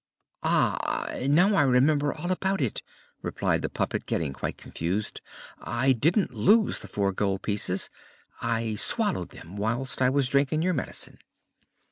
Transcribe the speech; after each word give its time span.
"Ah! 0.41 1.11
now 1.27 1.53
I 1.53 1.61
remember 1.61 2.11
all 2.11 2.31
about 2.31 2.59
it," 2.59 2.81
replied 3.21 3.61
the 3.61 3.69
puppet, 3.69 4.07
getting 4.07 4.33
quite 4.33 4.57
confused; 4.57 5.21
"I 5.59 5.91
didn't 5.91 6.33
lose 6.33 6.79
the 6.79 6.87
four 6.87 7.11
gold 7.11 7.43
pieces, 7.43 7.91
I 8.41 8.73
swallowed 8.73 9.29
them 9.29 9.57
whilst 9.57 10.01
I 10.01 10.09
was 10.09 10.27
drinking 10.27 10.63
your 10.63 10.73
medicine." 10.73 11.19